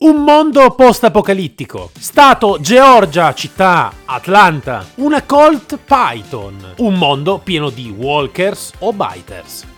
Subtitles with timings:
[0.00, 1.90] Un mondo post-apocalittico.
[1.98, 4.86] Stato Georgia, città Atlanta.
[4.98, 6.74] Una Colt Python.
[6.76, 9.77] Un mondo pieno di walkers o biters.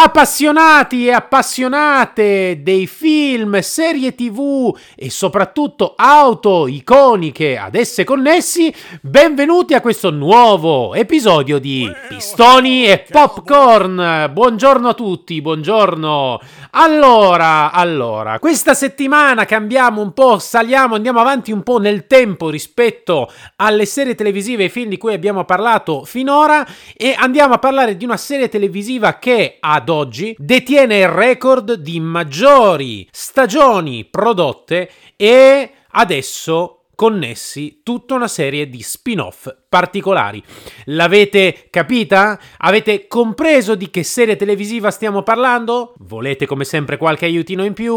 [0.00, 9.74] Appassionati e appassionate dei film, serie tv e soprattutto auto iconiche ad esse connessi, benvenuti
[9.74, 14.30] a questo nuovo episodio di Pistoni e Popcorn.
[14.32, 16.40] Buongiorno a tutti, buongiorno.
[16.70, 23.28] Allora, allora, questa settimana cambiamo un po', saliamo, andiamo avanti un po' nel tempo rispetto
[23.56, 26.64] alle serie televisive e ai film di cui abbiamo parlato finora
[26.96, 32.00] e andiamo a parlare di una serie televisiva che ad oggi detiene il record di
[32.00, 40.42] maggiori stagioni prodotte e adesso connessi tutta una serie di spin-off particolari.
[40.86, 42.40] L'avete capita?
[42.56, 45.94] Avete compreso di che serie televisiva stiamo parlando?
[45.98, 47.94] Volete come sempre qualche aiutino in più?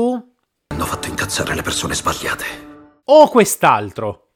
[0.68, 2.46] Hanno fatto incazzare le persone sbagliate.
[3.06, 4.31] O quest'altro?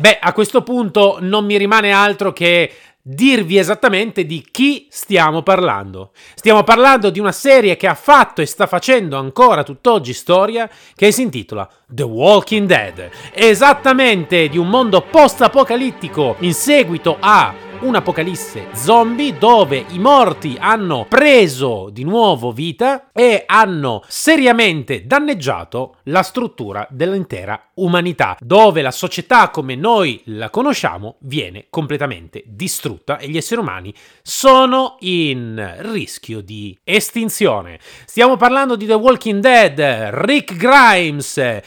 [0.00, 6.12] Beh, a questo punto non mi rimane altro che dirvi esattamente di chi stiamo parlando.
[6.34, 11.12] Stiamo parlando di una serie che ha fatto e sta facendo ancora tutt'oggi storia, che
[11.12, 13.10] si intitola The Walking Dead.
[13.30, 21.88] Esattamente di un mondo post-apocalittico in seguito a un'apocalisse zombie dove i morti hanno preso
[21.90, 29.76] di nuovo vita e hanno seriamente danneggiato la struttura dell'intera umanità, dove la società come
[29.76, 37.78] noi la conosciamo viene completamente distrutta e gli esseri umani sono in rischio di estinzione.
[38.04, 41.60] Stiamo parlando di The Walking Dead, Rick Grimes.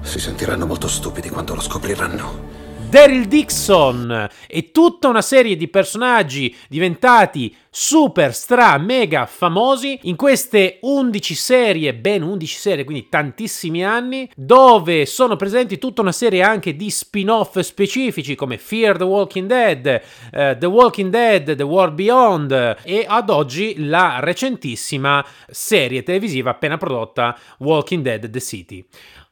[0.00, 2.67] Si sentiranno molto stupidi quando lo scopriranno.
[2.88, 10.78] Daryl Dixon e tutta una serie di personaggi diventati super stra mega famosi in queste
[10.80, 16.74] 11 serie, ben 11 serie, quindi tantissimi anni, dove sono presenti tutta una serie anche
[16.74, 22.78] di spin-off specifici come Fear the Walking Dead, uh, The Walking Dead, The War Beyond
[22.82, 28.84] e ad oggi la recentissima serie televisiva appena prodotta Walking Dead The City.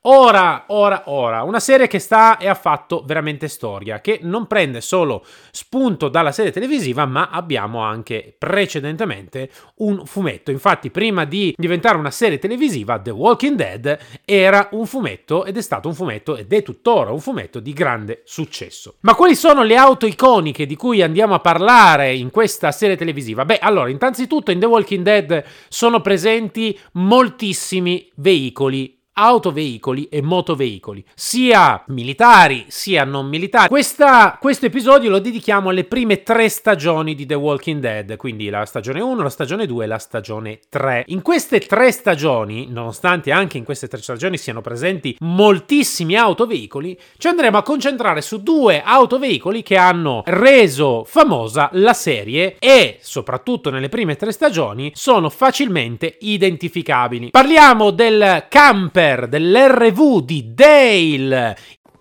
[0.08, 4.80] Ora, ora, ora, una serie che sta e ha fatto veramente storia, che non prende
[4.80, 10.52] solo spunto dalla serie televisiva, ma abbiamo anche precedentemente un fumetto.
[10.52, 15.60] Infatti, prima di diventare una serie televisiva, The Walking Dead era un fumetto ed è
[15.60, 18.98] stato un fumetto ed è tuttora un fumetto di grande successo.
[19.00, 23.44] Ma quali sono le auto iconiche di cui andiamo a parlare in questa serie televisiva?
[23.44, 31.82] Beh, allora, innanzitutto in The Walking Dead sono presenti moltissimi veicoli autoveicoli e motoveicoli, sia
[31.88, 33.68] militari sia non militari.
[33.68, 38.66] Questa, questo episodio lo dedichiamo alle prime tre stagioni di The Walking Dead, quindi la
[38.66, 41.04] stagione 1, la stagione 2 e la stagione 3.
[41.06, 47.28] In queste tre stagioni, nonostante anche in queste tre stagioni siano presenti moltissimi autoveicoli, ci
[47.28, 53.88] andremo a concentrare su due autoveicoli che hanno reso famosa la serie e, soprattutto nelle
[53.88, 57.30] prime tre stagioni, sono facilmente identificabili.
[57.30, 61.56] Parliamo del camper trailer dell'RV di Dale.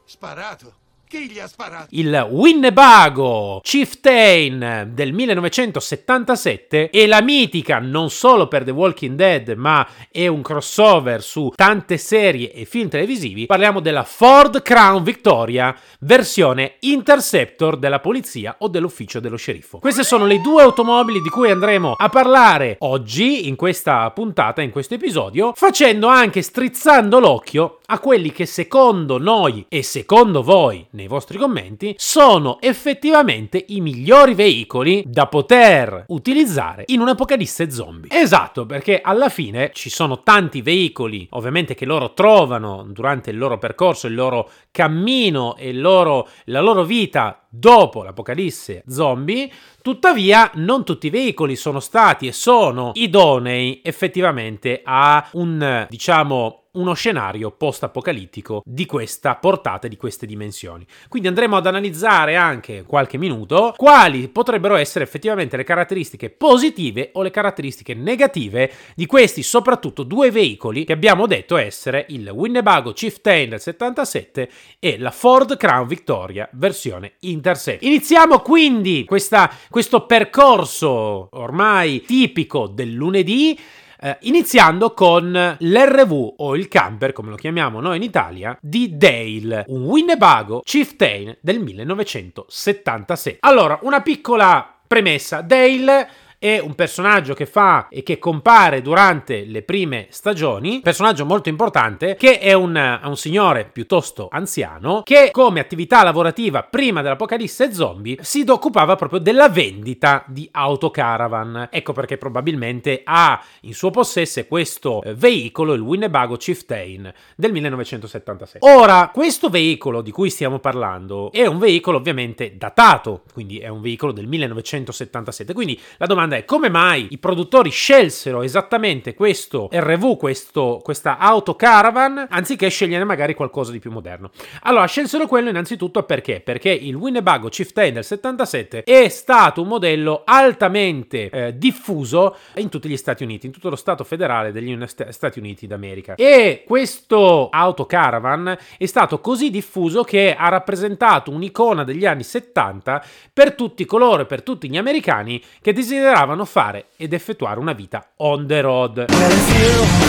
[0.06, 0.74] Sparato.
[1.08, 1.86] Chi gli ha sparato?
[1.92, 9.88] Il Winnebago Chieftain del 1977 e la mitica non solo per The Walking Dead ma
[10.10, 13.46] è un crossover su tante serie e film televisivi.
[13.46, 19.78] Parliamo della Ford Crown Victoria versione Interceptor della polizia o dell'ufficio dello sceriffo.
[19.78, 24.72] Queste sono le due automobili di cui andremo a parlare oggi in questa puntata, in
[24.72, 31.08] questo episodio, facendo anche strizzando l'occhio a quelli che secondo noi e secondo voi nei
[31.08, 38.10] vostri commenti sono effettivamente i migliori veicoli da poter utilizzare in un'apocalisse zombie.
[38.12, 43.58] Esatto, perché alla fine ci sono tanti veicoli, ovviamente che loro trovano durante il loro
[43.58, 49.50] percorso, il loro cammino e loro, la loro vita dopo l'apocalisse zombie,
[49.82, 56.94] tuttavia non tutti i veicoli sono stati e sono idonei effettivamente a un, diciamo, uno
[56.94, 60.86] scenario post-apocalittico di questa portata, di queste dimensioni.
[61.10, 67.22] Quindi andremo ad analizzare anche qualche minuto quali potrebbero essere effettivamente le caratteristiche positive o
[67.22, 73.50] le caratteristiche negative di questi soprattutto due veicoli che abbiamo detto essere il Winnebago Chieftain
[73.50, 74.50] del 77
[74.80, 77.84] e la Ford Crown Victoria versione Intercept.
[77.84, 83.58] Iniziamo quindi questa, questo percorso ormai tipico del lunedì
[84.06, 89.66] eh, iniziando con l'RV o il camper, come lo chiamiamo noi in Italia, di Dale,
[89.70, 93.38] un Winnebago Chieftain del 1976.
[93.40, 96.08] Allora, una piccola premessa, Dale
[96.38, 102.16] è un personaggio che fa e che compare durante le prime stagioni, personaggio molto importante,
[102.16, 108.44] che è un, un signore piuttosto anziano, che come attività lavorativa prima dell'apocalisse zombie si
[108.48, 111.70] occupava proprio della vendita di autocaravan.
[111.72, 118.62] Ecco perché probabilmente ha in suo possesso questo eh, veicolo, il Winnebago Chieftain del 1976.
[118.62, 123.82] Ora, questo veicolo di cui stiamo parlando è un veicolo ovviamente datato, quindi è un
[123.82, 125.54] veicolo del 1977.
[125.54, 132.28] Quindi la domanda è come mai i produttori scelsero esattamente questo RV, questo, questa autocaravan,
[132.30, 134.32] anziché scegliere magari qualcosa di più moderno.
[134.64, 136.42] Allora, scelsero quello innanzitutto perché?
[136.42, 142.90] Perché il Winnebago Chieftain del 77 è stato un modello altamente eh, diffuso in tutti
[142.90, 144.78] gli Stati Uniti, in tutto lo Stato federale degli
[145.10, 146.16] Stati Uniti d'America.
[146.16, 153.54] E questo autocaravan è stato così diffuso che ha rappresentato un'icona degli anni 70 per
[153.54, 158.48] tutti coloro, per tutti gli americani che desideravano desideravano fare ed effettuare una vita on
[158.48, 159.06] the road.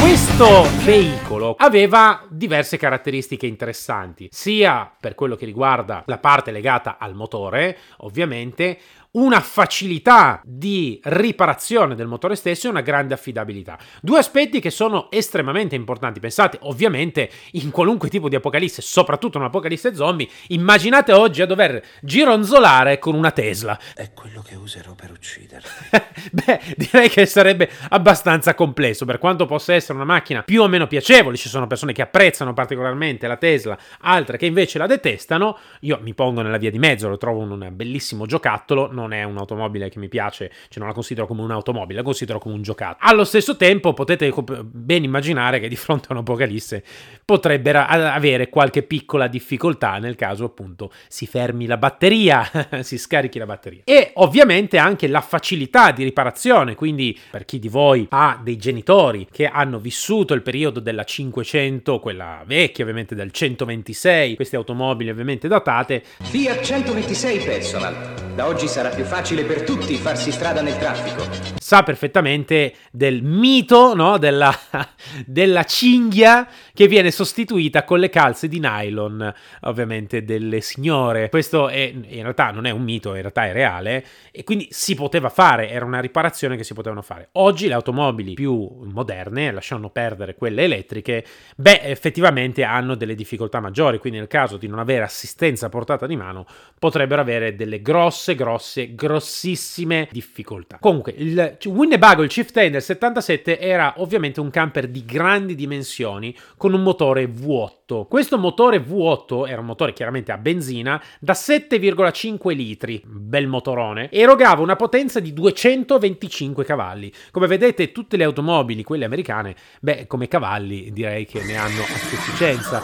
[0.01, 7.15] Questo veicolo aveva diverse caratteristiche interessanti, sia per quello che riguarda la parte legata al
[7.15, 8.79] motore, ovviamente,
[9.17, 13.79] una facilità di riparazione del motore stesso e una grande affidabilità.
[14.01, 16.21] Due aspetti che sono estremamente importanti.
[16.21, 21.83] Pensate, ovviamente, in qualunque tipo di apocalisse, soprattutto in un'apocalisse zombie, immaginate oggi a dover
[22.03, 23.79] gironzolare con una Tesla.
[23.95, 25.69] È quello che userò per ucciderti.
[26.33, 30.87] Beh, direi che sarebbe abbastanza complesso, per quanto possa essere una macchina più o meno
[30.87, 31.37] piacevole.
[31.37, 35.59] Ci sono persone che apprezzano particolarmente la Tesla, altre che invece la detestano.
[35.81, 38.93] Io mi pongo nella via di mezzo, lo trovo un bellissimo giocattolo.
[38.93, 42.39] Non non è un'automobile che mi piace, cioè non la considero come un'automobile, la considero
[42.39, 43.09] come un giocattolo.
[43.11, 44.33] Allo stesso tempo potete
[44.63, 46.83] ben immaginare che di fronte a un'apocalisse
[47.25, 52.51] potrebbero avere qualche piccola difficoltà nel caso appunto si fermi la batteria,
[52.83, 53.83] si scarichi la batteria.
[53.85, 59.29] E ovviamente anche la facilità di riparazione, quindi per chi di voi ha dei genitori
[59.31, 65.47] che hanno vissuto il periodo della 500, quella vecchia ovviamente del 126, queste automobili ovviamente
[65.47, 66.03] datate.
[66.23, 68.25] Fiat 126 Personal.
[68.35, 71.29] Da oggi sarà più facile per tutti farsi strada nel traffico.
[71.67, 74.19] Sa perfettamente del mito, no?
[74.19, 74.57] della,
[75.27, 81.29] della cinghia che viene sostituita con le calze di nylon, ovviamente delle signore.
[81.29, 84.95] Questo è, in realtà non è un mito, in realtà è reale e quindi si
[84.95, 87.31] poteva fare, era una riparazione che si potevano fare.
[87.33, 91.25] Oggi le automobili più moderne, lasciando perdere quelle elettriche,
[91.57, 96.07] beh, effettivamente hanno delle difficoltà maggiori, quindi nel caso di non avere assistenza a portata
[96.07, 96.47] di mano,
[96.79, 100.79] potrebbero avere delle grosse, grosse, grossissime difficoltà.
[100.79, 106.73] Comunque, il Winnebago, il Chieftain del 77, era ovviamente un camper di grandi dimensioni con
[106.75, 108.07] un motore V8.
[108.07, 114.63] Questo motore V8 era un motore chiaramente a benzina da 7,5 litri, bel motorone, erogava
[114.63, 117.13] una potenza di 225 cavalli.
[117.31, 121.99] Come vedete, tutte le automobili, quelle americane, beh, come cavalli direi che ne hanno a
[121.99, 122.83] sufficienza.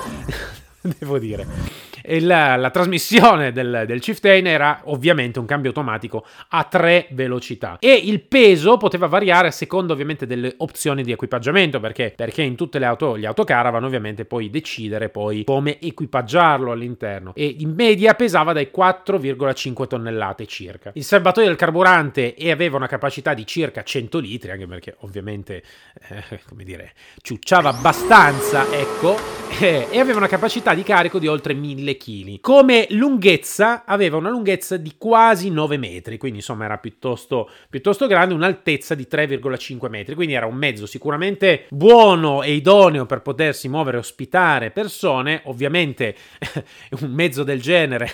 [0.98, 7.06] Devo dire la, la, trasmissione del, del Chieftain era ovviamente un cambio automatico a tre
[7.10, 12.43] velocità e il peso poteva variare a seconda ovviamente delle opzioni di equipaggiamento perché, perché
[12.43, 17.72] in tutte le auto, gli autocaravan ovviamente puoi decidere poi come equipaggiarlo all'interno e in
[17.74, 20.91] media pesava dai 4,5 tonnellate circa.
[20.94, 25.62] Il serbatoio del carburante e aveva una capacità di circa 100 litri anche perché ovviamente
[26.08, 29.17] eh, come dire ciucciava abbastanza ecco
[29.60, 32.41] e aveva una capacità di carico di oltre 1000 kg.
[32.41, 38.34] Come lunghezza aveva una lunghezza di quasi 9 metri, quindi insomma era piuttosto, piuttosto grande,
[38.34, 43.96] un'altezza di 3,5 metri, quindi era un mezzo sicuramente buono e idoneo per potersi muovere
[43.96, 46.15] e ospitare persone, ovviamente
[47.01, 48.11] un mezzo del genere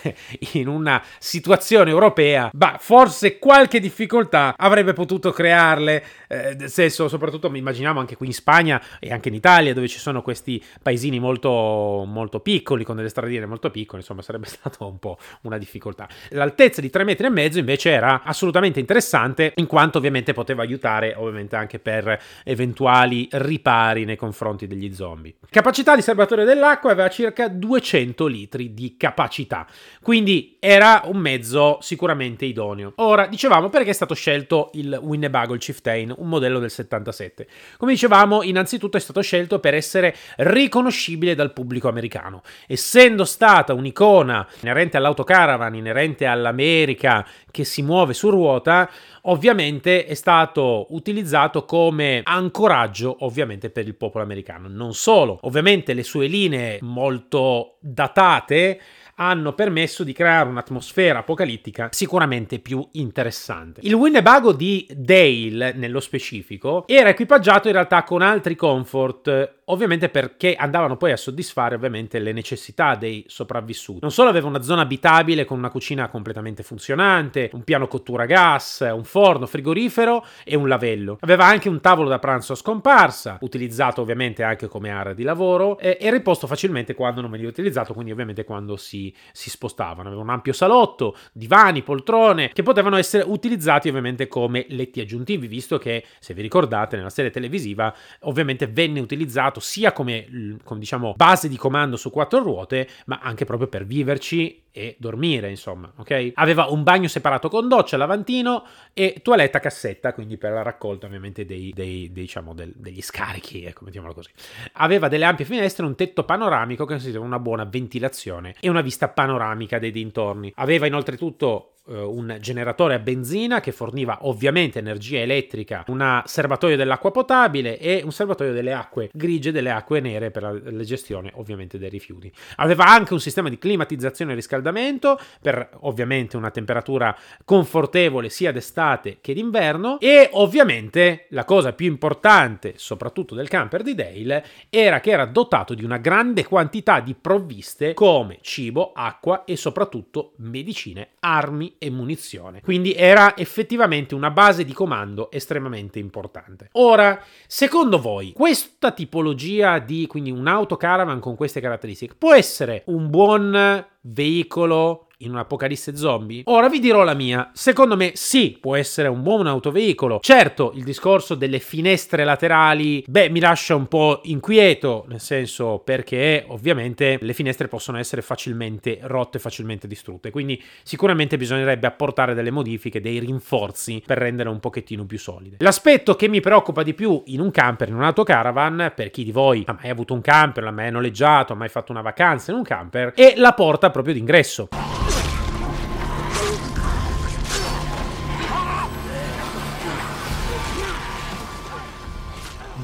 [0.53, 7.59] in una situazione europea, ma forse qualche difficoltà avrebbe potuto crearle, eh, senso soprattutto mi
[7.59, 12.05] immaginiamo anche qui in Spagna e anche in Italia dove ci sono questi paesini molto,
[12.07, 16.09] molto piccoli con delle stradine molto molto piccolo, insomma sarebbe stato un po' una difficoltà.
[16.31, 21.15] L'altezza di 3 metri e mezzo invece era assolutamente interessante in quanto ovviamente poteva aiutare
[21.17, 25.35] ovviamente anche per eventuali ripari nei confronti degli zombie.
[25.51, 29.67] Capacità di serbatoio dell'acqua aveva circa 200 litri di capacità,
[30.03, 32.93] quindi era un mezzo sicuramente idoneo.
[32.97, 37.47] Ora, dicevamo perché è stato scelto il Winnebago il Chieftain, un modello del 77.
[37.77, 42.43] Come dicevamo, innanzitutto è stato scelto per essere riconoscibile dal pubblico americano.
[42.67, 43.25] Essendo
[43.59, 48.89] stata un'icona inerente all'autocaravan, inerente all'America che si muove su ruota,
[49.23, 54.69] ovviamente è stato utilizzato come ancoraggio ovviamente per il popolo americano.
[54.69, 58.81] Non solo, ovviamente le sue linee molto datate
[59.21, 63.81] hanno permesso di creare un'atmosfera apocalittica sicuramente più interessante.
[63.83, 70.55] Il Winnebago di Dale, nello specifico, era equipaggiato in realtà con altri comfort ovviamente perché
[70.55, 73.99] andavano poi a soddisfare ovviamente le necessità dei sopravvissuti.
[74.01, 78.27] Non solo aveva una zona abitabile con una cucina completamente funzionante, un piano cottura a
[78.27, 81.19] gas, un forno frigorifero e un lavello.
[81.21, 85.79] Aveva anche un tavolo da pranzo a scomparsa, utilizzato ovviamente anche come area di lavoro
[85.79, 90.09] e, e riposto facilmente quando non veniva utilizzato, quindi ovviamente quando si, si spostavano.
[90.09, 95.79] Aveva un ampio salotto, divani, poltrone che potevano essere utilizzati ovviamente come letti aggiuntivi, visto
[95.79, 101.15] che se vi ricordate nella serie televisiva ovviamente venne utilizzato usato sia come, come diciamo,
[101.17, 106.33] base di comando su quattro ruote, ma anche proprio per viverci e dormire, insomma, ok?
[106.35, 111.45] Aveva un bagno separato con doccia, lavantino e toiletta cassetta, quindi per la raccolta ovviamente
[111.45, 114.31] dei, dei, dei diciamo, del, degli scarichi, ecco, mettiamolo così.
[114.75, 118.81] Aveva delle ampie finestre, un tetto panoramico che consisteva in una buona ventilazione e una
[118.81, 120.53] vista panoramica dei dintorni.
[120.57, 127.11] Aveva inoltre tutto un generatore a benzina che forniva ovviamente energia elettrica, un serbatoio dell'acqua
[127.11, 131.79] potabile e un serbatoio delle acque grigie, delle acque nere per la, la gestione ovviamente
[131.79, 132.31] dei rifiuti.
[132.57, 139.19] Aveva anche un sistema di climatizzazione e riscaldamento per ovviamente una temperatura confortevole sia d'estate
[139.21, 145.11] che d'inverno e ovviamente la cosa più importante soprattutto del camper di Dale era che
[145.11, 151.77] era dotato di una grande quantità di provviste come cibo, acqua e soprattutto medicine, armi
[151.79, 152.61] e munizione.
[152.61, 156.69] Quindi era effettivamente una base di comando estremamente importante.
[156.73, 163.11] Ora, secondo voi, questa tipologia di, quindi un autocaravan con queste caratteristiche, può essere un
[163.11, 166.43] buon veicolo in un'apocalisse zombie?
[166.45, 167.51] Ora vi dirò la mia.
[167.53, 170.19] Secondo me sì, può essere un buon autoveicolo.
[170.21, 176.45] Certo, il discorso delle finestre laterali, beh, mi lascia un po' inquieto, nel senso perché
[176.49, 180.31] ovviamente le finestre possono essere facilmente rotte, facilmente distrutte.
[180.31, 185.57] Quindi sicuramente bisognerebbe apportare delle modifiche, dei rinforzi per rendere un pochettino più solide.
[185.61, 189.33] L'aspetto che mi preoccupa di più in un camper, in un autocaravan, per chi di
[189.33, 192.59] voi ha mai avuto un camper, l'ha mai noleggiato, ha mai fatto una vacanza in
[192.59, 194.69] un camper, è la porta proprio d'ingresso.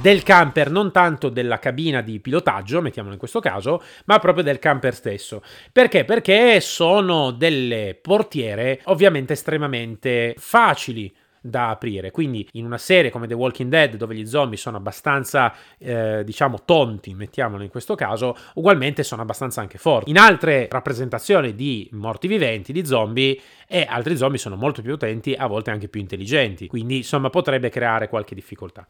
[0.04, 4.58] Del camper, non tanto della cabina di pilotaggio, mettiamolo in questo caso, ma proprio del
[4.58, 5.42] camper stesso.
[5.72, 6.04] Perché?
[6.04, 12.10] Perché sono delle portiere ovviamente estremamente facili da aprire.
[12.10, 16.64] Quindi in una serie come The Walking Dead, dove gli zombie sono abbastanza, eh, diciamo,
[16.64, 20.08] tonti, mettiamolo in questo caso, ugualmente sono abbastanza anche forti.
[20.08, 23.38] In altre rappresentazioni di morti viventi, di zombie,
[23.74, 26.68] e altri zombie sono molto più potenti, a volte anche più intelligenti.
[26.68, 28.86] Quindi, insomma, potrebbe creare qualche difficoltà.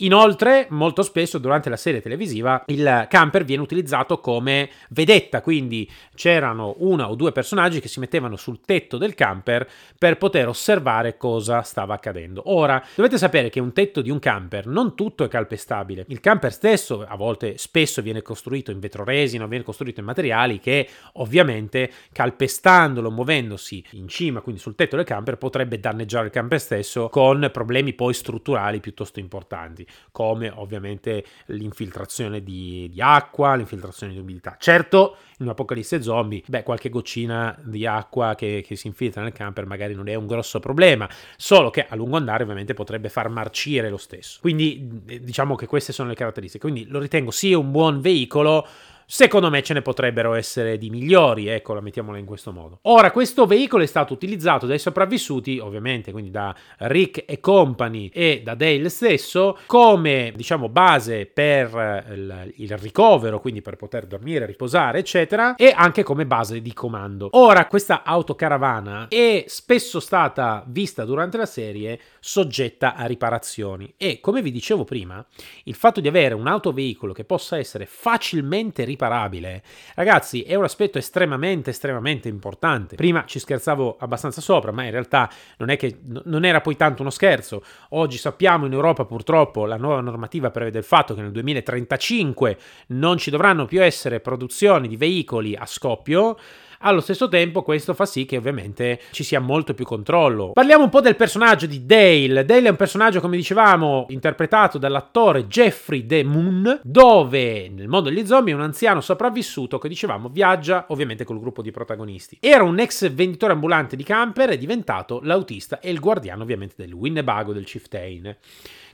[0.00, 6.74] Inoltre, molto spesso durante la serie televisiva il camper viene utilizzato come vedetta, quindi c'erano
[6.80, 9.66] una o due personaggi che si mettevano sul tetto del camper
[9.98, 12.42] per poter osservare cosa stava accadendo.
[12.44, 16.04] Ora, dovete sapere che un tetto di un camper non tutto è calpestabile.
[16.08, 20.86] Il camper stesso a volte spesso viene costruito in vetroresina, viene costruito in materiali che
[21.14, 27.08] ovviamente calpestandolo, muovendosi in cima, quindi sul tetto del camper, potrebbe danneggiare il camper stesso
[27.08, 34.56] con problemi poi strutturali piuttosto importanti come ovviamente l'infiltrazione di, di acqua, l'infiltrazione di umidità.
[34.58, 39.66] Certo, in un'apocalisse zombie, beh, qualche goccina di acqua che, che, si infiltra nel camper
[39.66, 43.88] magari non è un grosso problema, solo che a lungo andare ovviamente potrebbe far marcire
[43.88, 44.38] lo stesso.
[44.40, 44.88] Quindi
[45.20, 46.68] diciamo che queste sono le caratteristiche.
[46.68, 48.66] Quindi lo ritengo sia un buon veicolo
[49.10, 52.80] Secondo me ce ne potrebbero essere di migliori, ecco, la mettiamola in questo modo.
[52.82, 58.42] Ora, questo veicolo è stato utilizzato dai sopravvissuti, ovviamente, quindi da Rick e company e
[58.44, 64.98] da Dale stesso, come, diciamo, base per il, il ricovero, quindi per poter dormire, riposare,
[64.98, 67.30] eccetera, e anche come base di comando.
[67.32, 74.42] Ora, questa autocaravana è spesso stata vista durante la serie soggetta a riparazioni e, come
[74.42, 75.24] vi dicevo prima,
[75.64, 79.62] il fatto di avere un autoveicolo che possa essere facilmente riparato irriparabile.
[79.94, 82.96] Ragazzi, è un aspetto estremamente, estremamente importante.
[82.96, 87.10] Prima ci scherzavo abbastanza sopra, ma in realtà non che non era poi tanto uno
[87.10, 87.62] scherzo.
[87.90, 93.16] Oggi sappiamo in Europa purtroppo la nuova normativa prevede il fatto che nel 2035 non
[93.16, 96.36] ci dovranno più essere produzioni di veicoli a scoppio.
[96.80, 100.52] Allo stesso tempo questo fa sì che ovviamente ci sia molto più controllo.
[100.52, 102.44] Parliamo un po' del personaggio di Dale.
[102.44, 108.24] Dale è un personaggio, come dicevamo, interpretato dall'attore Jeffrey De Moon, dove nel mondo degli
[108.24, 112.38] zombie è un anziano sopravvissuto che dicevamo viaggia ovviamente col gruppo di protagonisti.
[112.40, 116.92] Era un ex venditore ambulante di camper, è diventato l'autista e il guardiano ovviamente del
[116.92, 118.36] Winnebago del Chieftain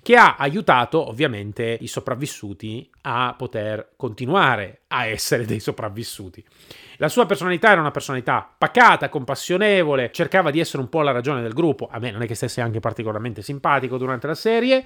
[0.04, 6.44] che ha aiutato ovviamente i sopravvissuti a poter continuare a essere dei sopravvissuti.
[6.98, 11.40] La sua personalità era una personalità pacata, compassionevole, cercava di essere un po' la ragione
[11.40, 11.88] del gruppo.
[11.90, 14.84] A me non è che stesse anche particolarmente simpatico durante la serie.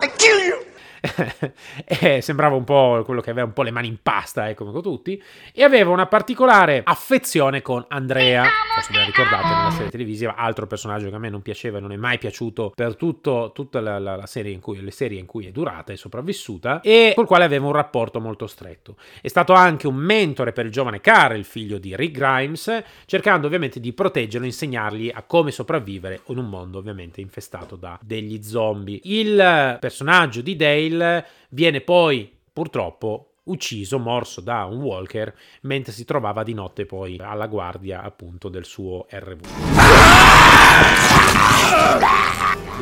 [0.00, 0.73] I kill you!
[1.84, 4.72] e sembrava un po' quello che aveva un po' le mani in pasta, eh, come
[4.80, 8.44] tutti, e aveva una particolare affezione con Andrea,
[8.74, 11.80] forse ve la ricordate nella serie televisiva, altro personaggio che a me non piaceva e
[11.80, 15.18] non è mai piaciuto per tutto, tutta la, la, la serie in cui, le serie
[15.18, 18.96] in cui è durata e sopravvissuta, e col quale aveva un rapporto molto stretto.
[19.20, 23.46] È stato anche un mentore per il giovane Carl, il figlio di Rick Grimes, cercando
[23.46, 29.00] ovviamente di proteggerlo, insegnargli a come sopravvivere in un mondo ovviamente infestato da degli zombie.
[29.02, 36.04] Il personaggio di Dale Hill viene poi purtroppo ucciso, morso da un walker mentre si
[36.04, 39.42] trovava di notte poi alla guardia appunto del suo RV.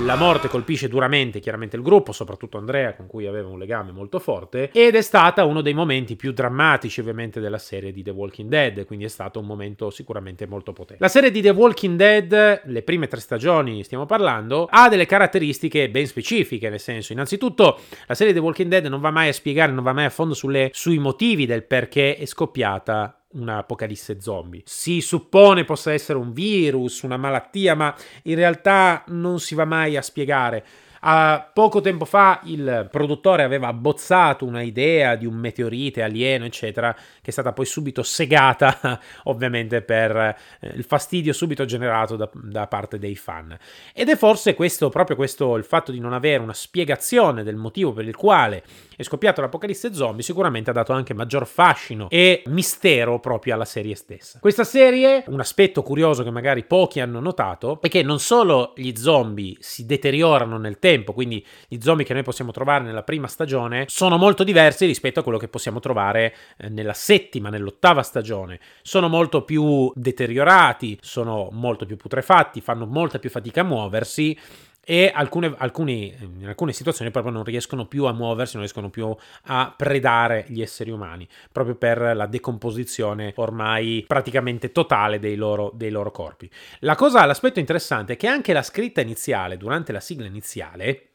[0.00, 4.18] La morte colpisce duramente chiaramente il gruppo, soprattutto Andrea con cui aveva un legame molto
[4.18, 8.48] forte ed è stata uno dei momenti più drammatici ovviamente della serie di The Walking
[8.48, 11.02] Dead, quindi è stato un momento sicuramente molto potente.
[11.02, 15.90] La serie di The Walking Dead, le prime tre stagioni stiamo parlando, ha delle caratteristiche
[15.90, 19.72] ben specifiche, nel senso innanzitutto la serie The Walking Dead non va mai a spiegare,
[19.72, 24.62] non va mai a fondo sulle, sui motivi del perché è scoppiata un'apocalisse zombie.
[24.64, 29.96] Si suppone possa essere un virus, una malattia, ma in realtà non si va mai
[29.96, 30.64] a spiegare.
[31.04, 36.94] Uh, poco tempo fa il produttore aveva abbozzato una idea di un meteorite alieno, eccetera,
[36.94, 40.36] che è stata poi subito segata, ovviamente, per eh,
[40.76, 43.58] il fastidio subito generato da, da, parte dei fan.
[43.92, 47.92] Ed è forse questo, proprio questo, il fatto di non avere una spiegazione del motivo
[47.92, 48.62] per il quale
[49.02, 53.94] è scoppiato l'apocalisse zombie, sicuramente ha dato anche maggior fascino e mistero proprio alla serie
[53.94, 54.38] stessa.
[54.40, 58.92] Questa serie, un aspetto curioso che magari pochi hanno notato, è che non solo gli
[58.96, 63.84] zombie si deteriorano nel tempo, quindi gli zombie che noi possiamo trovare nella prima stagione
[63.88, 68.60] sono molto diversi rispetto a quello che possiamo trovare eh, nella settima, nell'ottava stagione.
[68.82, 74.38] Sono molto più deteriorati, sono molto più putrefatti, fanno molta più fatica a muoversi
[74.84, 79.14] e alcune, alcuni, in alcune situazioni proprio non riescono più a muoversi, non riescono più
[79.44, 85.90] a predare gli esseri umani, proprio per la decomposizione ormai praticamente totale dei loro, dei
[85.90, 86.50] loro corpi.
[86.80, 91.11] La cosa, l'aspetto interessante è che anche la scritta iniziale, durante la sigla iniziale,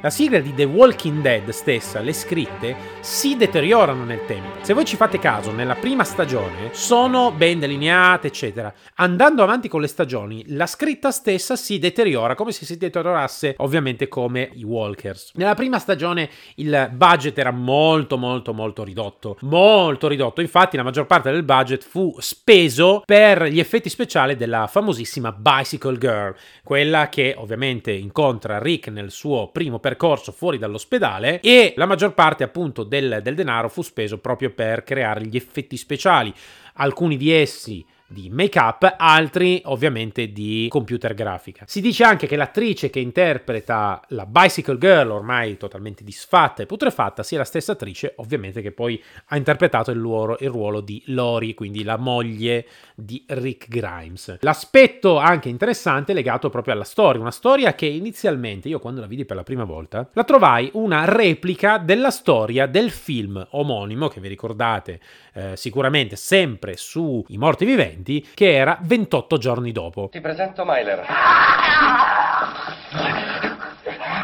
[0.00, 4.64] la sigla di The Walking Dead stessa, le scritte, si deteriorano nel tempo.
[4.64, 8.72] Se voi ci fate caso, nella prima stagione sono ben delineate, eccetera.
[8.94, 14.08] Andando avanti con le stagioni, la scritta stessa si deteriora, come se si deteriorasse ovviamente
[14.08, 15.32] come i Walkers.
[15.34, 20.40] Nella prima stagione il budget era molto molto molto ridotto, molto ridotto.
[20.40, 25.98] Infatti la maggior parte del budget fu speso per gli effetti speciali della famosissima Bicycle
[25.98, 32.14] Girl, quella che ovviamente incontra Rick nel suo primo percorso fuori dall'ospedale e la maggior
[32.14, 36.32] parte appunto del, del denaro fu speso proprio per creare gli effetti speciali.
[36.74, 41.64] Alcuni di essi di make-up, altri ovviamente di computer grafica.
[41.66, 47.22] Si dice anche che l'attrice che interpreta la Bicycle Girl, ormai totalmente disfatta e putrefatta,
[47.22, 51.54] sia la stessa attrice ovviamente che poi ha interpretato il, ruolo, il ruolo di Lori,
[51.54, 54.38] quindi la moglie di Rick Grimes.
[54.40, 59.06] L'aspetto anche interessante è legato proprio alla storia, una storia che inizialmente io quando la
[59.06, 64.20] vidi per la prima volta la trovai una replica della storia del film omonimo che
[64.20, 65.00] vi ricordate
[65.34, 70.08] eh, sicuramente sempre sui morti viventi, che era 28 giorni dopo.
[70.10, 71.04] Ti presento Myler.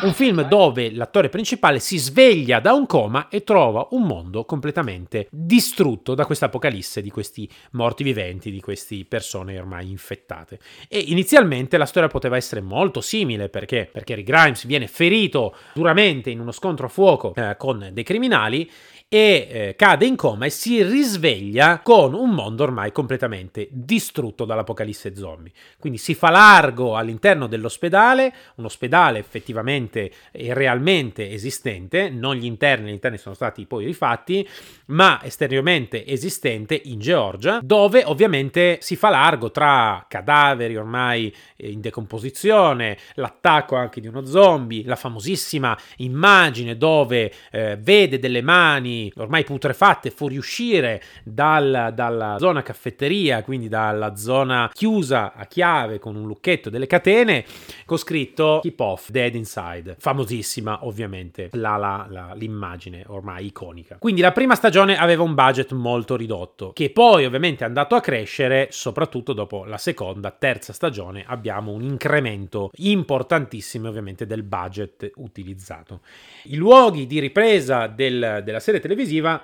[0.04, 5.28] Un film dove l'attore principale si sveglia da un coma e trova un mondo completamente
[5.30, 10.58] distrutto da questa apocalisse di questi morti viventi, di queste persone ormai infettate.
[10.88, 16.28] E inizialmente la storia poteva essere molto simile perché, perché Rick Grimes viene ferito duramente
[16.28, 18.70] in uno scontro a fuoco eh, con dei criminali
[19.14, 25.14] e eh, cade in coma e si risveglia con un mondo ormai completamente distrutto dall'apocalisse
[25.14, 25.52] zombie.
[25.78, 32.90] Quindi si fa largo all'interno dell'ospedale, un ospedale effettivamente e realmente esistente, non gli interni,
[32.90, 34.48] gli interni sono stati poi rifatti,
[34.86, 42.98] ma esteriormente esistente in Georgia, dove ovviamente si fa largo tra cadaveri ormai in decomposizione,
[43.14, 50.10] l'attacco anche di uno zombie, la famosissima immagine dove eh, vede delle mani ormai putrefatte
[50.10, 56.86] fuoriuscire dal, dalla zona caffetteria, quindi dalla zona chiusa a chiave con un lucchetto delle
[56.86, 57.44] catene,
[57.84, 59.96] con scritto Keep off, dead inside.
[59.98, 63.96] Famosissima ovviamente la, la, la, l'immagine ormai iconica.
[63.98, 68.00] Quindi la prima stagione aveva un budget molto ridotto, che poi ovviamente è andato a
[68.00, 76.00] crescere, soprattutto dopo la seconda, terza stagione abbiamo un incremento importantissimo ovviamente del budget utilizzato.
[76.44, 78.93] I luoghi di ripresa del, della serie televisiva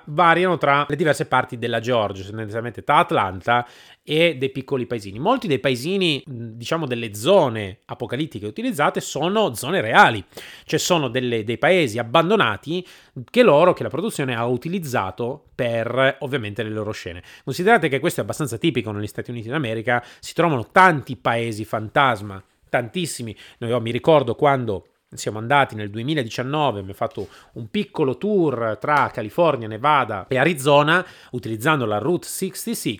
[0.05, 3.67] variano tra le diverse parti della Georgia, tendenzialmente tra Atlanta
[4.03, 5.19] e dei piccoli paesini.
[5.19, 10.23] Molti dei paesini, diciamo delle zone apocalittiche utilizzate, sono zone reali,
[10.65, 12.85] cioè sono delle, dei paesi abbandonati
[13.29, 17.21] che loro, che la produzione ha utilizzato per ovviamente le loro scene.
[17.43, 22.43] Considerate che questo è abbastanza tipico negli Stati Uniti d'America, si trovano tanti paesi fantasma,
[22.69, 23.35] tantissimi.
[23.59, 29.67] Io mi ricordo quando siamo andati nel 2019, abbiamo fatto un piccolo tour tra California,
[29.67, 32.99] Nevada e Arizona utilizzando la Route 66.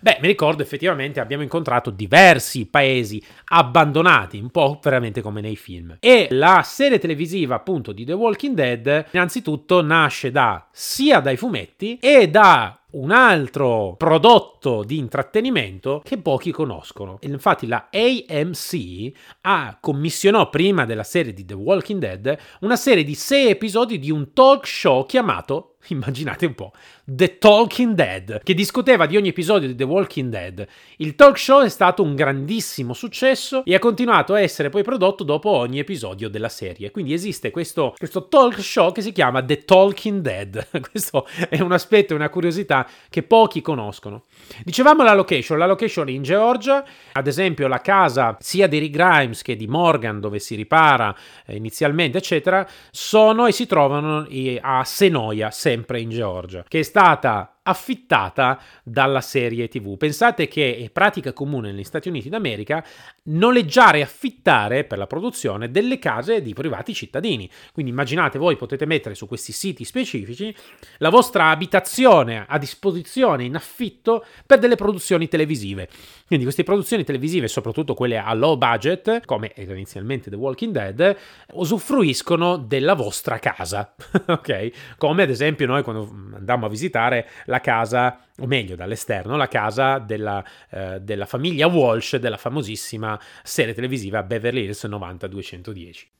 [0.00, 5.96] Beh, mi ricordo effettivamente abbiamo incontrato diversi paesi abbandonati, un po' veramente come nei film.
[6.00, 11.96] E la serie televisiva appunto di The Walking Dead innanzitutto nasce da sia dai fumetti
[12.00, 17.18] e da un altro prodotto di intrattenimento che pochi conoscono.
[17.22, 23.14] Infatti la AMC ha commissionò prima della serie di The Walking Dead una serie di
[23.14, 26.72] sei episodi di un talk show chiamato immaginate un po',
[27.04, 30.66] The Talking Dead, che discuteva di ogni episodio di The Walking Dead.
[30.98, 35.24] Il talk show è stato un grandissimo successo e ha continuato a essere poi prodotto
[35.24, 36.90] dopo ogni episodio della serie.
[36.90, 40.68] Quindi esiste questo, questo talk show che si chiama The Talking Dead.
[40.90, 44.24] questo è un aspetto, una curiosità che pochi conoscono.
[44.64, 49.42] Dicevamo la location, la location in Georgia, ad esempio la casa sia di Rick Grimes
[49.42, 51.14] che di Morgan dove si ripara
[51.46, 54.26] eh, inizialmente, eccetera, sono e si trovano
[54.60, 59.96] a Senoia, sempre in Georgia, che è stata affittata dalla serie TV.
[59.96, 62.84] Pensate che è pratica comune negli Stati Uniti d'America
[63.24, 67.48] noleggiare e affittare per la produzione delle case di privati cittadini.
[67.72, 70.54] Quindi immaginate voi potete mettere su questi siti specifici
[70.98, 75.88] la vostra abitazione a disposizione in affitto per delle produzioni televisive.
[76.26, 81.16] Quindi queste produzioni televisive, soprattutto quelle a low budget, come era inizialmente The Walking Dead,
[81.52, 83.94] usufruiscono della vostra casa,
[84.26, 84.96] ok?
[84.96, 89.98] Come ad esempio noi quando andammo a visitare la casa, o meglio dall'esterno, la casa
[89.98, 96.10] della, eh, della famiglia Walsh della famosissima serie televisiva Beverly Hills 90210.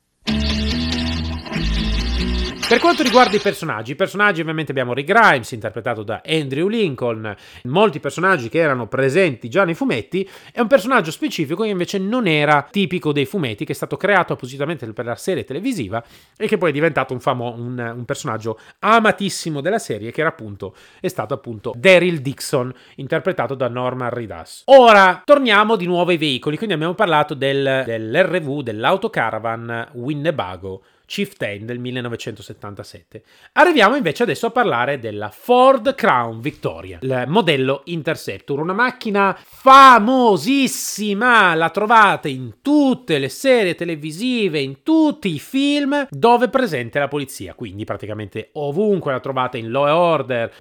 [2.73, 7.37] Per quanto riguarda i personaggi, i personaggi ovviamente abbiamo Rick Grimes, interpretato da Andrew Lincoln,
[7.65, 12.27] molti personaggi che erano presenti già nei fumetti, è un personaggio specifico che invece non
[12.27, 16.03] era tipico dei fumetti, che è stato creato appositamente per la serie televisiva
[16.35, 20.31] e che poi è diventato un, famo- un, un personaggio amatissimo della serie, che era
[20.31, 24.63] appunto, è stato appunto Daryl Dixon, interpretato da Norman Ridas.
[24.69, 31.79] Ora, torniamo di nuovo ai veicoli, quindi abbiamo parlato del, dell'RV, dell'autocaravan Winnebago, Chieftain del
[31.79, 33.23] 1977.
[33.53, 41.55] Arriviamo invece adesso a parlare della Ford Crown Victoria, il modello Interceptor, una macchina famosissima,
[41.55, 47.09] la trovate in tutte le serie televisive, in tutti i film dove è presente la
[47.09, 50.53] polizia, quindi praticamente ovunque la trovate in Law Order,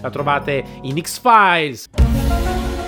[0.00, 1.88] la trovate in X-Files,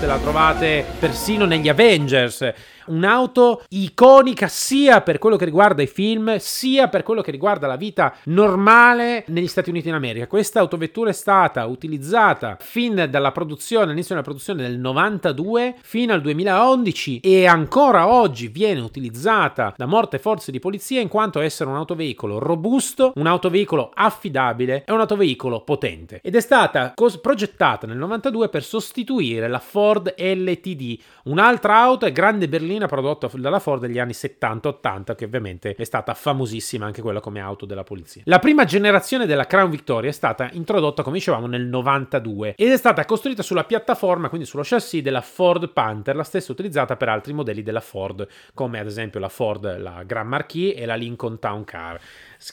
[0.01, 2.53] la trovate persino negli Avengers
[2.87, 7.75] un'auto iconica sia per quello che riguarda i film, sia per quello che riguarda la
[7.75, 10.27] vita normale negli Stati Uniti d'America.
[10.27, 16.21] Questa autovettura è stata utilizzata fin dalla produzione, all'inizio della produzione del 92 fino al
[16.21, 21.75] 2011 e ancora oggi viene utilizzata da molte forze di polizia in quanto essere un
[21.75, 26.19] autoveicolo robusto, un autoveicolo affidabile e un autoveicolo potente.
[26.23, 32.11] Ed è stata cos- progettata nel 92 per sostituire la Ford LTD, un'altra auto è
[32.11, 37.01] grande berlina berlina prodotta dalla Ford negli anni 70-80, che ovviamente è stata famosissima anche
[37.01, 38.21] quella come auto della polizia.
[38.25, 42.77] La prima generazione della Crown Victoria è stata introdotta, come dicevamo, nel 92 ed è
[42.77, 47.33] stata costruita sulla piattaforma, quindi sullo chassis della Ford Panther, la stessa utilizzata per altri
[47.33, 51.63] modelli della Ford, come ad esempio la Ford, la Grand Marquis e la Lincoln Town
[51.63, 51.99] Car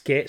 [0.03, 0.27] che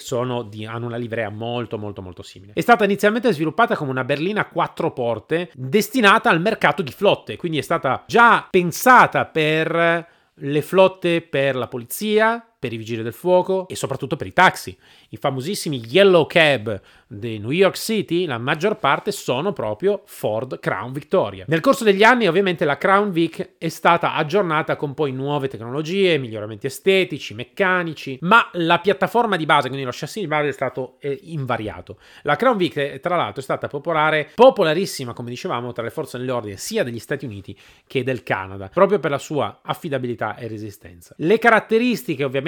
[0.50, 2.54] di, hanno una livrea molto molto molto simile.
[2.54, 7.38] È stata inizialmente sviluppata come una berlina a quattro porte destinata al mercato di flotte,
[7.38, 13.14] quindi è stata già pensata per le flotte per la polizia, per i vigili del
[13.14, 14.76] fuoco e soprattutto per i taxi.
[15.10, 20.92] I famosissimi Yellow Cab di New York City, la maggior parte sono proprio Ford Crown
[20.92, 21.46] Victoria.
[21.48, 26.18] Nel corso degli anni ovviamente la Crown Vic è stata aggiornata con poi nuove tecnologie,
[26.18, 30.96] miglioramenti estetici, meccanici, ma la piattaforma di base, quindi lo chassis di base è stato
[31.00, 32.00] eh, invariato.
[32.24, 36.58] La Crown Vic tra l'altro è stata popolare, popolarissima come dicevamo tra le forze dell'ordine
[36.58, 41.14] sia degli Stati Uniti che del Canada, proprio per la sua affidabilità e resistenza.
[41.18, 42.45] Le caratteristiche ovviamente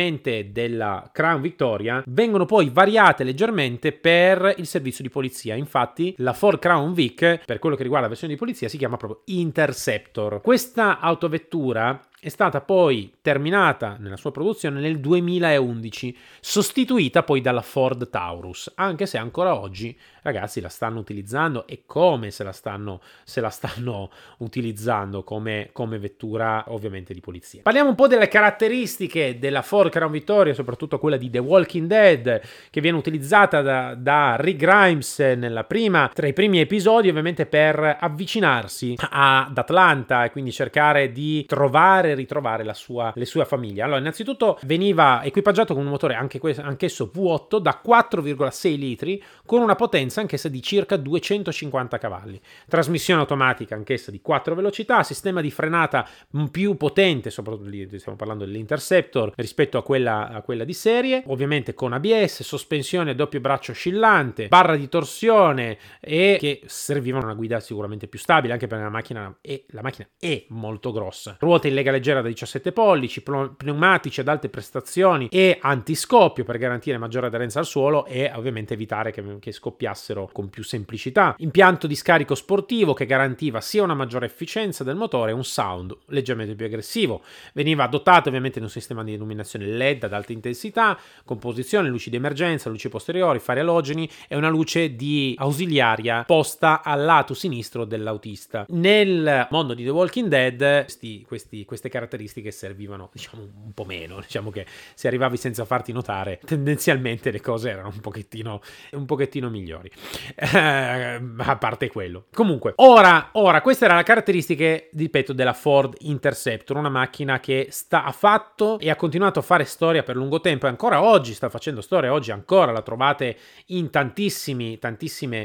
[0.51, 5.55] della Crown Victoria vengono poi variate leggermente per il servizio di polizia.
[5.55, 8.97] Infatti, la Ford Crown Vic, per quello che riguarda la versione di polizia, si chiama
[8.97, 10.41] proprio Interceptor.
[10.41, 18.09] Questa autovettura è stata poi terminata nella sua produzione nel 2011, sostituita poi dalla Ford
[18.09, 23.39] Taurus, anche se ancora oggi ragazzi la stanno utilizzando e come se la stanno, se
[23.39, 27.61] la stanno utilizzando come, come vettura ovviamente di polizia.
[27.61, 32.41] Parliamo un po' delle caratteristiche della Ford Crown Victoria, soprattutto quella di The Walking Dead,
[32.69, 38.95] che viene utilizzata da, da Rick Grimes prima, tra i primi episodi ovviamente per avvicinarsi
[38.97, 43.81] ad Atlanta e quindi cercare di trovare e ritrovare la sua, le sue famiglie.
[43.81, 49.61] Allora, innanzitutto veniva equipaggiato con un motore anche questo, anch'esso V8 da 4,6 litri con
[49.61, 52.39] una potenza anch'essa di circa 250 cavalli.
[52.67, 56.07] Trasmissione automatica anch'essa di 4 velocità, sistema di frenata
[56.51, 61.73] più potente, soprattutto lì stiamo parlando dell'Interceptor rispetto a quella, a quella di serie, ovviamente
[61.73, 67.59] con ABS, sospensione a doppio braccio oscillante, barra di torsione e che servivano una guida
[67.59, 71.37] sicuramente più stabile anche perché la macchina è, la macchina è molto grossa.
[71.39, 76.97] Ruote in lega leggera da 17 pollici, pneumatici ad alte prestazioni e antiscoppio per garantire
[76.97, 81.35] maggiore aderenza al suolo e ovviamente evitare che, che scoppiassero con più semplicità.
[81.39, 85.95] Impianto di scarico sportivo che garantiva sia una maggiore efficienza del motore e un sound
[86.07, 87.21] leggermente più aggressivo.
[87.53, 92.15] Veniva dotato ovviamente di un sistema di illuminazione LED ad alta intensità, composizione, luci di
[92.15, 98.65] emergenza, luci posteriori, fari alogeni e una luce di ausiliaria posta al lato sinistro dell'autista.
[98.69, 103.85] Nel mondo di The Walking Dead questi, questi, queste queste caratteristiche servivano diciamo un po'
[103.85, 109.05] meno, diciamo che se arrivavi senza farti notare tendenzialmente le cose erano un pochettino, un
[109.05, 109.89] pochettino migliori,
[110.35, 112.25] eh, a parte quello.
[112.33, 118.03] Comunque, ora, ora, queste erano le caratteristiche, ripeto, della Ford Interceptor, una macchina che sta,
[118.03, 121.49] ha fatto e ha continuato a fare storia per lungo tempo e ancora oggi sta
[121.49, 124.77] facendo storia, oggi ancora la trovate in tantissime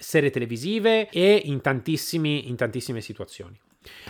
[0.01, 3.59] serie televisive e in, in tantissime situazioni.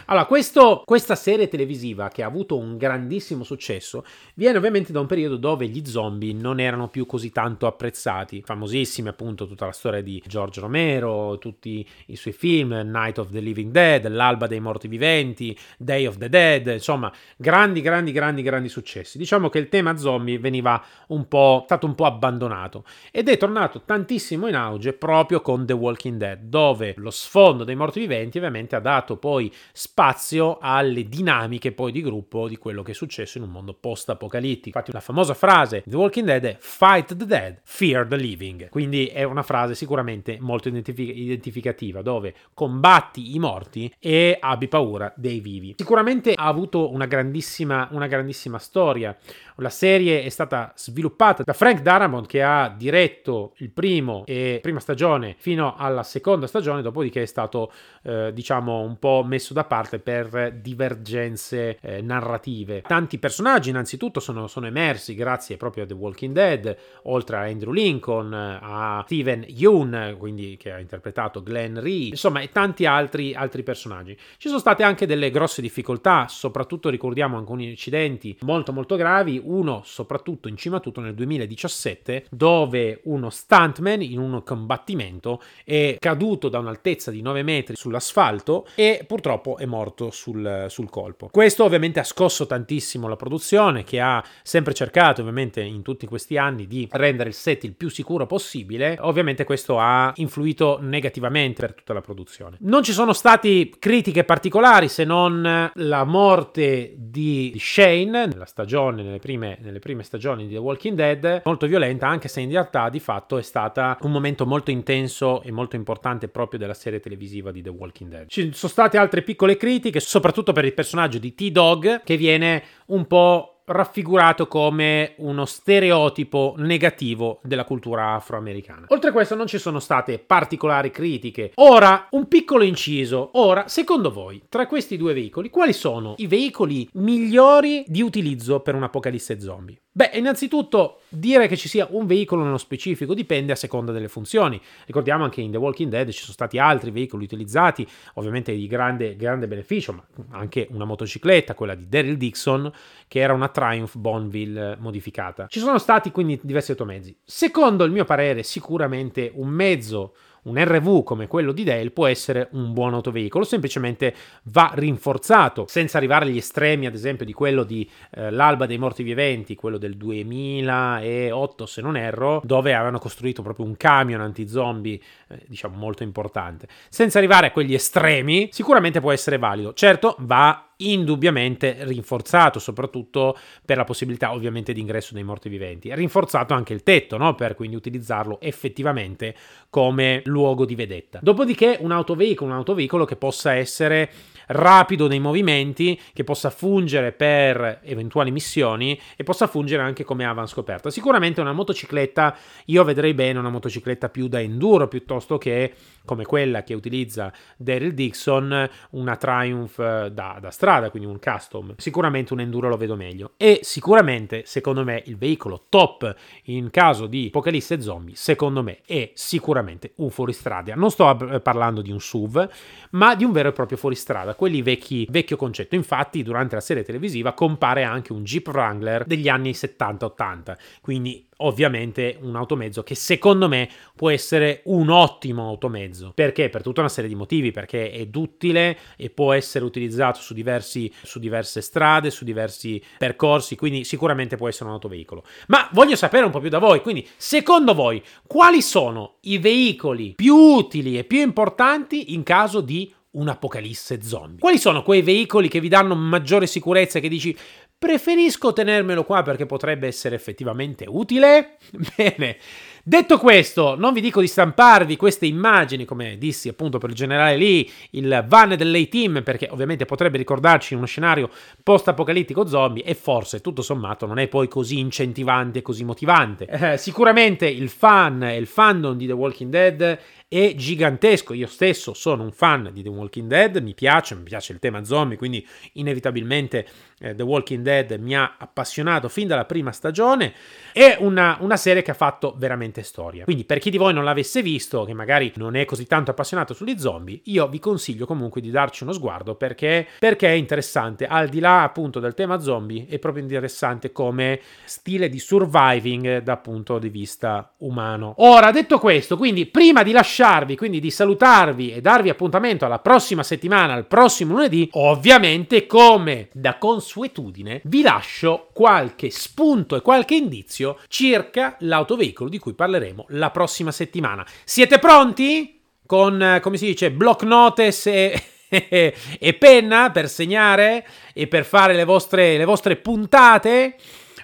[0.06, 4.04] Allora, questo, questa serie televisiva che ha avuto un grandissimo successo
[4.34, 8.42] viene ovviamente da un periodo dove gli zombie non erano più così tanto apprezzati.
[8.44, 13.40] Famosissimi appunto tutta la storia di George Romero, tutti i suoi film, Night of the
[13.40, 18.68] Living Dead, L'alba dei morti viventi, Day of the Dead, insomma, grandi, grandi, grandi, grandi
[18.68, 19.18] successi.
[19.18, 23.82] Diciamo che il tema zombie veniva un po', stato un po' abbandonato ed è tornato
[23.82, 28.76] tantissimo in auge proprio con The Walking Dead, dove lo sfondo dei morti viventi ovviamente
[28.76, 33.44] ha dato poi spazio alle dinamiche poi di gruppo di quello che è successo in
[33.44, 34.78] un mondo post-apocalittico.
[34.78, 38.68] Infatti la famosa frase The Walking Dead è Fight the Dead, Fear the Living.
[38.68, 45.12] Quindi è una frase sicuramente molto identific- identificativa dove combatti i morti e abbi paura
[45.16, 45.74] dei vivi.
[45.76, 49.16] Sicuramente ha avuto una grandissima, una grandissima storia.
[49.56, 54.80] La serie è stata sviluppata da Frank Darabont che ha diretto il primo e prima
[54.80, 57.70] stagione fino alla seconda stagione, dopodiché è stato
[58.02, 62.82] eh, diciamo un po' messo da parte per divergenze eh, narrative.
[62.82, 67.72] Tanti personaggi innanzitutto sono, sono, emersi grazie proprio a The Walking Dead, oltre a Andrew
[67.72, 73.62] Lincoln, a Steven Yeun, quindi che ha interpretato Glenn Ree, insomma e tanti altri, altri
[73.62, 74.16] personaggi.
[74.36, 79.82] Ci sono state anche delle grosse difficoltà, soprattutto ricordiamo alcuni incidenti molto molto gravi, uno
[79.84, 86.48] soprattutto in cima a tutto nel 2017 dove uno stuntman in un combattimento è caduto
[86.48, 91.28] da un'altezza di 9 metri sull'asfalto e purtroppo è morto sul, sul colpo.
[91.30, 96.36] Questo ovviamente ha scosso tantissimo la produzione che ha sempre cercato ovviamente in tutti questi
[96.36, 98.96] anni di rendere il set il più sicuro possibile.
[99.00, 102.56] Ovviamente questo ha influito negativamente per tutta la produzione.
[102.60, 109.18] Non ci sono stati critiche particolari se non la morte di Shane nella stagione, nelle
[109.18, 112.88] prime prime, nelle prime stagioni di The Walking Dead, molto violenta, anche se in realtà
[112.88, 117.50] di fatto è stata un momento molto intenso e molto importante proprio della serie televisiva
[117.50, 118.26] di The Walking Dead.
[118.28, 123.06] Ci sono state altre piccole critiche, soprattutto per il personaggio di T-Dog, che viene un
[123.06, 128.86] po' raffigurato come uno stereotipo negativo della cultura afroamericana.
[128.88, 131.52] Oltre a questo non ci sono state particolari critiche.
[131.56, 133.30] Ora, un piccolo inciso.
[133.34, 138.74] Ora, secondo voi, tra questi due veicoli, quali sono i veicoli migliori di utilizzo per
[138.74, 139.81] un'apocalisse zombie?
[139.94, 144.58] Beh, innanzitutto dire che ci sia un veicolo nello specifico dipende a seconda delle funzioni.
[144.86, 149.16] Ricordiamo anche in The Walking Dead ci sono stati altri veicoli utilizzati, ovviamente di grande,
[149.16, 152.72] grande beneficio, ma anche una motocicletta, quella di Daryl Dixon,
[153.06, 155.46] che era una Triumph Bonneville modificata.
[155.46, 157.14] Ci sono stati quindi diversi automezzi.
[157.22, 162.48] Secondo il mio parere, sicuramente un mezzo un RV come quello di Dale può essere
[162.52, 167.88] un buon autoveicolo, semplicemente va rinforzato, senza arrivare agli estremi, ad esempio, di quello di
[168.12, 173.66] eh, l'Alba dei Morti Viventi, quello del 2008, se non erro, dove avevano costruito proprio
[173.66, 176.66] un camion anti-zombie, eh, diciamo, molto importante.
[176.88, 179.72] Senza arrivare a quegli estremi, sicuramente può essere valido.
[179.74, 185.94] Certo, va indubbiamente rinforzato, soprattutto per la possibilità ovviamente di ingresso dei morti viventi.
[185.94, 187.34] Rinforzato anche il tetto, no?
[187.34, 189.34] per quindi utilizzarlo effettivamente
[189.70, 191.20] come luogo di vedetta.
[191.22, 194.10] Dopodiché un autoveicolo, un autoveicolo che possa essere
[194.48, 200.46] rapido nei movimenti, che possa fungere per eventuali missioni e possa fungere anche come avan
[200.46, 200.90] scoperta.
[200.90, 205.72] Sicuramente una motocicletta, io vedrei bene una motocicletta più da enduro piuttosto che
[206.04, 211.74] come quella che utilizza Daryl Dixon, una Triumph eh, da, da strada, quindi un custom.
[211.76, 213.32] Sicuramente un enduro lo vedo meglio.
[213.36, 219.10] E sicuramente, secondo me, il veicolo top in caso di apocalisse zombie, secondo me, è
[219.14, 220.74] sicuramente un fuoristrada.
[220.74, 222.48] Non sto parlando di un SUV,
[222.90, 225.74] ma di un vero e proprio fuoristrada quelli vecchi, vecchio concetto.
[225.74, 232.18] Infatti, durante la serie televisiva compare anche un Jeep Wrangler degli anni 70-80, quindi ovviamente
[232.20, 236.12] un automezzo che secondo me può essere un ottimo automezzo.
[236.14, 236.48] Perché?
[236.48, 240.92] Per tutta una serie di motivi, perché è duttile e può essere utilizzato su, diversi,
[241.02, 245.24] su diverse strade, su diversi percorsi, quindi sicuramente può essere un autoveicolo.
[245.48, 250.14] Ma voglio sapere un po' più da voi, quindi secondo voi quali sono i veicoli
[250.14, 254.38] più utili e più importanti in caso di un'apocalisse zombie.
[254.38, 257.36] Quali sono quei veicoli che vi danno maggiore sicurezza che dici
[257.82, 261.56] preferisco tenermelo qua perché potrebbe essere effettivamente utile?
[261.96, 262.36] Bene.
[262.84, 267.36] Detto questo, non vi dico di stamparvi queste immagini, come dissi appunto per il generale
[267.36, 271.28] lì, il van dell'A-Team, perché ovviamente potrebbe ricordarci uno scenario
[271.62, 276.46] post-apocalittico zombie e forse tutto sommato non è poi così incentivante e così motivante.
[276.46, 279.98] Eh, sicuramente il fan e il fandom di The Walking Dead
[280.32, 281.34] è gigantesco.
[281.34, 284.82] Io stesso sono un fan di The Walking Dead, mi piace, mi piace il tema
[284.82, 286.66] zombie, quindi inevitabilmente
[287.00, 290.32] eh, The Walking Dead mi ha appassionato fin dalla prima stagione.
[290.72, 293.24] È una, una, serie che ha fatto veramente storia.
[293.24, 296.54] Quindi per chi di voi non l'avesse visto, che magari non è così tanto appassionato
[296.54, 301.06] sugli zombie, io vi consiglio comunque di darci uno sguardo perché, perché è interessante.
[301.06, 306.40] Al di là appunto del tema zombie, è proprio interessante come stile di surviving dal
[306.40, 308.14] punto di vista umano.
[308.18, 312.78] Ora, detto questo, quindi prima di lasciare lasciarvi, quindi di salutarvi e darvi appuntamento alla
[312.78, 320.14] prossima settimana, al prossimo lunedì, ovviamente come da consuetudine vi lascio qualche spunto e qualche
[320.14, 324.24] indizio circa l'autoveicolo di cui parleremo la prossima settimana.
[324.44, 325.60] Siete pronti?
[325.84, 328.22] Con, come si dice, block notes e...
[328.52, 333.76] e penna per segnare e per fare le vostre, le vostre puntate?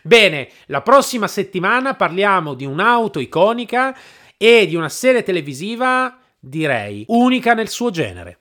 [0.02, 3.96] Bene, la prossima settimana parliamo di un'auto iconica
[4.40, 8.38] e di una serie televisiva, direi, unica nel suo genere.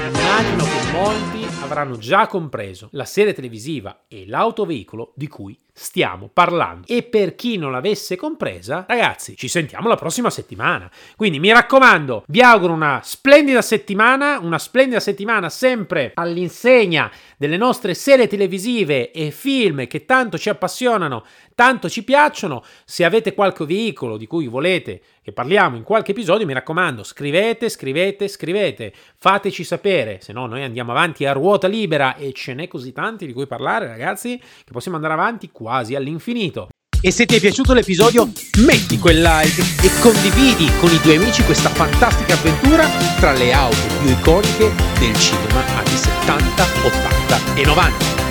[0.00, 1.27] Immagino che molti
[1.68, 6.86] avranno già compreso la serie televisiva e l'autoveicolo di cui stiamo parlando.
[6.88, 10.90] E per chi non l'avesse compresa, ragazzi, ci sentiamo la prossima settimana.
[11.16, 17.94] Quindi mi raccomando, vi auguro una splendida settimana, una splendida settimana sempre all'insegna delle nostre
[17.94, 22.64] serie televisive e film che tanto ci appassionano, tanto ci piacciono.
[22.84, 27.68] Se avete qualche veicolo di cui volete che parliamo in qualche episodio, mi raccomando, scrivete,
[27.68, 32.68] scrivete, scrivete, fateci sapere, se no noi andiamo avanti a ruota libera e ce n'è
[32.68, 36.68] così tanti di cui parlare, ragazzi, che possiamo andare avanti qua quasi all'infinito.
[37.00, 38.28] E se ti è piaciuto l'episodio,
[38.64, 42.88] metti quel like e condividi con i tuoi amici questa fantastica avventura
[43.20, 48.27] tra le auto più iconiche del cinema anni 70, 80 e 90.